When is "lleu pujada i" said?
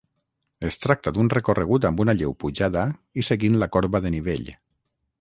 2.21-3.27